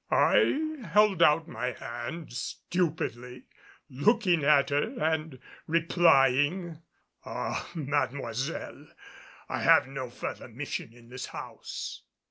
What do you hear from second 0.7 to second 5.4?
held out my hand stupidly, looking at her and